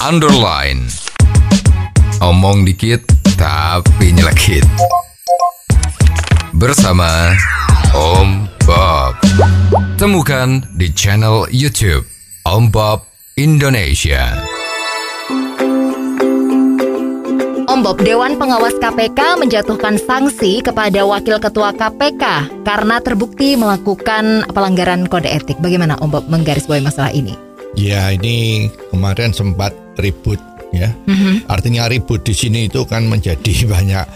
[0.00, 0.88] underline.
[2.24, 3.04] Omong dikit
[3.36, 4.64] tapi nyelekit.
[6.56, 7.36] Bersama
[7.92, 9.20] Om Bob.
[10.00, 12.08] Temukan di channel YouTube
[12.48, 13.04] Om Bob
[13.36, 14.40] Indonesia.
[17.70, 22.24] Om Bob, Dewan Pengawas KPK menjatuhkan sanksi kepada Wakil Ketua KPK
[22.64, 25.60] karena terbukti melakukan pelanggaran kode etik.
[25.60, 27.49] Bagaimana Om Bob menggarisbawahi masalah ini?
[27.74, 30.38] Ya ini kemarin sempat ribut
[30.70, 30.90] ya.
[31.06, 31.46] Mhm.
[31.46, 34.06] Artinya ribut di sini itu kan menjadi banyak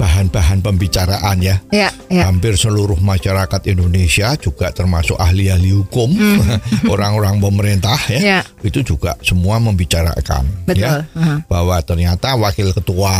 [0.00, 1.60] bahan-bahan pembicaraan ya.
[1.68, 2.24] Ya, ya.
[2.24, 6.16] Hampir seluruh masyarakat Indonesia juga termasuk ahli-ahli hukum,
[6.92, 8.20] orang-orang pemerintah ya.
[8.20, 8.40] Ya.
[8.64, 10.88] itu juga semua membicarakan Betul.
[10.88, 11.44] ya Aha.
[11.44, 13.12] bahwa ternyata wakil ketua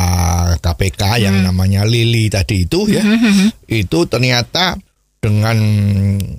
[0.56, 1.52] KPK yang Hmm.
[1.52, 3.04] namanya Lili tadi itu ya,
[3.68, 4.80] itu ternyata
[5.20, 5.56] dengan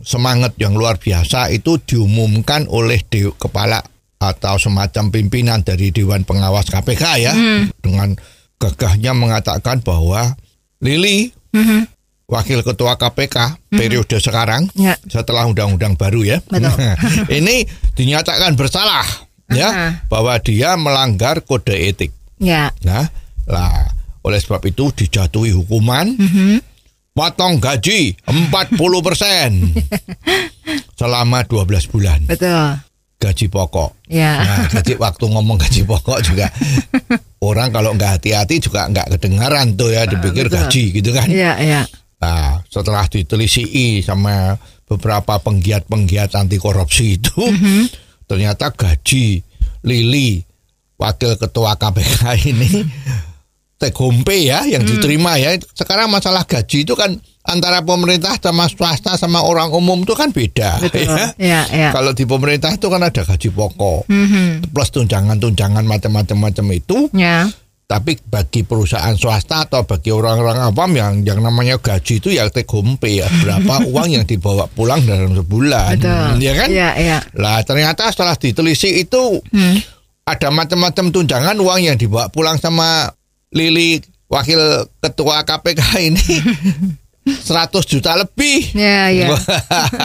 [0.01, 3.77] semangat yang luar biasa itu diumumkan oleh de- kepala
[4.17, 7.69] atau semacam pimpinan dari Dewan Pengawas KPK ya Hmm.
[7.77, 8.17] dengan
[8.57, 10.33] gagahnya mengatakan bahwa
[10.77, 11.85] Lili Mhm.
[12.25, 14.97] wakil ketua KPK periode sekarang Ya.
[15.05, 16.73] setelah undang-undang baru ya Betul.
[17.37, 19.05] ini dinyatakan bersalah
[19.47, 19.87] ya Aha.
[20.07, 22.73] bahwa dia melanggar kode etik Ya.
[22.81, 23.05] Nah,
[23.45, 26.70] lah oleh sebab itu dijatuhi hukuman Mhm.
[27.11, 28.51] Potong gaji 40
[29.03, 29.49] persen
[30.99, 32.79] selama 12 bulan Betul.
[33.21, 33.91] gaji pokok.
[34.09, 34.41] Ya.
[34.41, 36.49] Nah, gaji waktu ngomong gaji pokok juga
[37.47, 40.57] orang kalau nggak hati-hati juga nggak kedengaran tuh ya dipikir betul.
[40.65, 41.27] gaji gitu kan.
[41.29, 41.81] Ya, ya.
[42.17, 44.53] Nah, setelah ditelisiki sama
[44.85, 47.89] beberapa penggiat-penggiat anti korupsi itu, Mhm.
[48.25, 49.41] ternyata gaji
[49.81, 50.37] Lili
[50.95, 52.69] wakil ketua KPK ini
[53.81, 54.91] take home pay ya yang Hmm.
[54.93, 55.57] diterima ya.
[55.73, 60.77] Sekarang masalah gaji itu kan antara pemerintah sama swasta sama orang umum itu kan beda
[60.77, 61.09] Betul.
[61.09, 61.33] ya.
[61.35, 61.89] Ya, ya.
[61.89, 64.69] Kalau di pemerintah itu kan ada gaji pokok Mhm.
[64.69, 67.09] plus tunjangan-tunjangan macam-macam macam itu.
[67.11, 67.49] Ya.
[67.83, 72.69] Tapi bagi perusahaan swasta atau bagi orang-orang awam yang yang namanya gaji itu ya take
[72.69, 76.39] home pay ya berapa uang yang dibawa pulang dalam sebulan, Betul.
[76.39, 76.69] ya kan?
[76.71, 77.17] Ya, ya.
[77.35, 79.75] Lah ternyata setelah ditelisik itu Hmm.
[80.23, 83.11] ada macam-macam tunjangan uang yang dibawa pulang sama
[83.51, 84.59] Lili wakil
[84.97, 86.23] ketua KPK ini
[87.45, 87.51] 100
[87.85, 88.73] juta lebih.
[88.73, 89.27] Ya, ya.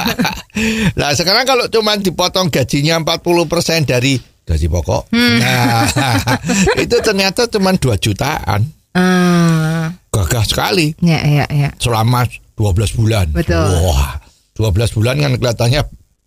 [0.99, 3.49] nah sekarang kalau cuma dipotong gajinya 40%
[3.87, 5.39] dari gaji pokok, Hmm.
[5.43, 5.83] nah
[6.83, 8.63] itu ternyata cuma 2 jutaan.
[8.95, 11.69] Ah, Gagah sekali ya, ya, ya.
[11.77, 12.25] selama
[12.55, 13.27] 12 bulan.
[13.31, 13.59] Betul.
[13.85, 14.23] Wah,
[14.55, 15.83] 12 bulan kan kelihatannya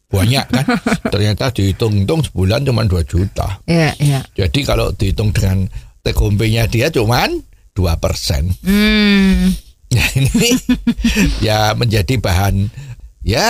[0.09, 0.66] banyak kan.
[1.09, 3.57] ternyata dihitung-hitung sebulan cuma 2 juta.
[3.66, 4.22] Ya, ya.
[4.36, 5.66] Jadi kalau dihitung dengan
[6.11, 7.27] pay-nya dia cuma
[7.73, 8.49] 2 persen.
[8.61, 9.53] Hmm.
[9.89, 10.53] Ya ini
[11.47, 12.69] ya menjadi bahan
[13.25, 13.49] ya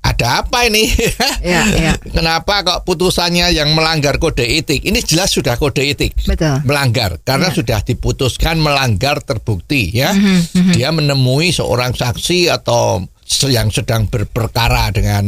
[0.00, 0.88] ada apa ini?
[1.40, 1.92] Ya, ya.
[1.98, 4.84] Kenapa kok putusannya yang melanggar kode etik?
[4.84, 6.14] Ini jelas sudah kode etik.
[6.22, 6.62] Betul.
[6.64, 7.56] Melanggar karena Ya.
[7.56, 10.12] sudah diputuskan melanggar terbukti ya.
[10.12, 13.02] Mhm, Dia menemui seorang saksi atau
[13.48, 15.24] yang sedang berperkara dengan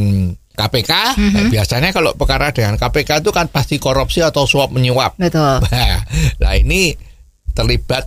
[0.53, 1.17] KPK.
[1.17, 1.33] Mhm.
[1.33, 5.17] Nah, biasanya kalau perkara dengan KPK itu kan pasti korupsi atau suap menyuap.
[5.17, 5.63] Betul.
[6.43, 6.93] Nah, ini
[7.55, 8.05] terlibat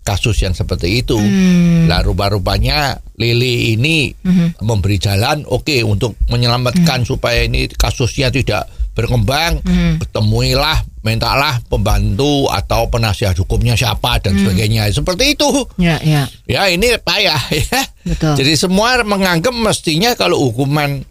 [0.00, 1.16] kasus yang seperti itu.
[1.16, 1.86] Hmm.
[1.88, 4.64] Nah, rupa-rupanya Lili ini Mhm.
[4.64, 8.64] memberi jalan oke untuk menyelamatkan supaya ini kasusnya tidak
[8.94, 9.62] berkembang.
[9.62, 10.04] Mhm.
[10.04, 14.90] Ketemuilah, mintalah pembantu atau penasihat hukumnya siapa dan sebagainya.
[14.92, 15.48] Seperti itu.
[15.80, 16.28] Ya, ya.
[16.44, 17.80] Ya, ini payah ya.
[18.04, 18.34] Betul.
[18.40, 21.02] Jadi semua menganggap mestinya kalau hukuman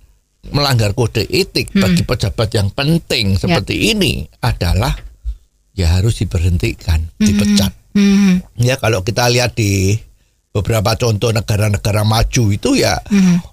[0.49, 4.95] melanggar kode etik bagi pejabat yang penting seperti ini adalah
[5.75, 7.75] ya harus diberhentikan, dipecat.
[7.91, 8.39] Hmm.
[8.55, 9.99] Ya kalau kita lihat di
[10.49, 12.97] beberapa contoh negara-negara maju itu ya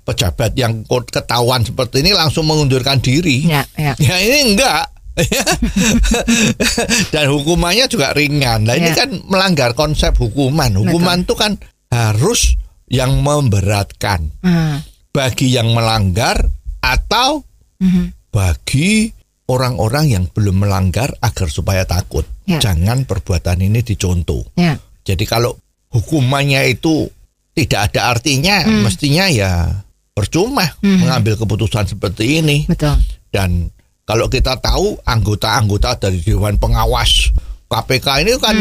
[0.02, 3.44] pejabat yang ketahuan seperti ini langsung mengundurkan diri.
[3.44, 3.92] Ya, ya.
[4.00, 4.88] Ya ini enggak.
[7.12, 8.68] Dan hukumannya juga ringan.
[8.68, 9.04] Nah ini Ya.
[9.04, 10.72] kan melanggar konsep hukuman.
[10.76, 11.56] Hukuman itu kan
[11.88, 14.84] harus yang memberatkan Ah.
[15.10, 16.36] bagi yang melanggar
[16.80, 17.42] atau
[17.80, 18.12] Mhm.
[18.30, 19.10] bagi
[19.48, 22.24] orang-orang yang belum melanggar agar supaya takut.
[22.44, 22.60] Ya.
[22.60, 24.44] Jangan perbuatan ini dicontoh.
[24.54, 24.76] Ya.
[25.06, 25.56] Jadi kalau
[25.96, 27.08] hukumannya itu
[27.56, 28.84] tidak ada artinya, Hmm.
[28.84, 29.80] mestinya ya
[30.12, 32.68] percuma mengambil keputusan seperti ini.
[32.68, 32.96] Betul.
[33.32, 33.68] Dan
[34.04, 37.32] kalau kita tahu anggota-anggota dari Dewan Pengawas
[37.66, 38.56] KPK ini kan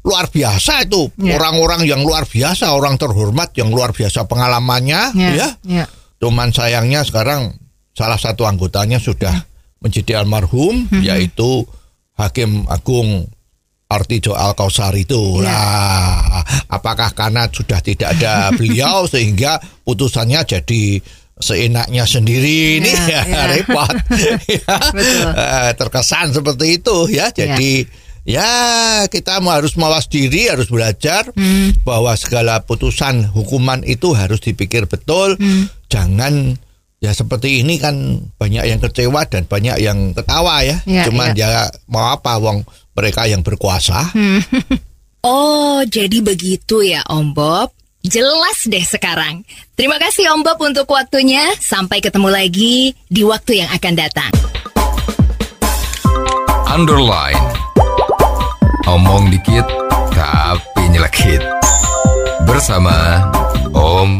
[0.00, 1.36] luar biasa itu Ya.
[1.36, 5.30] orang-orang yang luar biasa, orang terhormat yang luar biasa pengalamannya, Ya.
[5.36, 5.48] ya.
[5.62, 5.84] Ya.
[6.16, 7.54] Cuman sayangnya sekarang
[7.92, 9.44] salah satu anggotanya sudah
[9.82, 11.66] menjadi almarhum, yaitu
[12.16, 13.28] Hakim Agung
[13.90, 15.42] Artijo Al Kausar itu.
[15.42, 15.50] Ya.
[15.50, 16.40] Lah,
[16.70, 21.02] apakah karena sudah tidak ada beliau sehingga putusannya jadi
[21.36, 23.42] seenaknya sendiri ini Ya, ya, ya.
[23.50, 23.94] repot
[24.60, 25.28] Ya, Betul.
[25.32, 27.88] eh, terkesan seperti itu ya jadi
[28.22, 28.50] ya
[29.08, 31.72] kita mau harus mawas diri harus belajar Hmm.
[31.80, 35.72] bahwa segala putusan hukuman itu harus dipikir betul Hmm.
[35.88, 36.60] jangan
[37.00, 41.72] ya seperti ini kan banyak yang kecewa dan banyak yang ketawa ya, Ya, cuman ya
[41.88, 42.62] mau apa wong
[42.92, 44.04] mereka yang berkuasa
[45.20, 47.76] Oh, jadi begitu ya Om Bob.
[48.00, 49.44] Jelas deh sekarang.
[49.76, 51.44] Terima kasih Om Bob untuk waktunya.
[51.60, 54.32] Sampai ketemu lagi di waktu yang akan datang.
[56.72, 57.36] Underline.
[58.88, 59.68] Omong dikit
[60.16, 61.44] tapi nyelekit.
[62.48, 63.20] Bersama
[63.76, 64.16] Om